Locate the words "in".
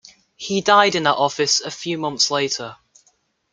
0.95-1.03